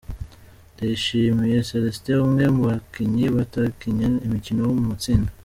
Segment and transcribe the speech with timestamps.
[0.73, 5.29] Ndayishimiye Celestin umwe mu bakinnyi batakinnye umukino wo mu matsinda.